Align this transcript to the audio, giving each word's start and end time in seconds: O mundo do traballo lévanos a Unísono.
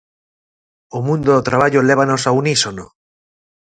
O 0.97 0.99
mundo 1.07 1.29
do 1.35 1.45
traballo 1.49 1.85
lévanos 1.89 2.23
a 2.29 2.31
Unísono. 2.41 2.85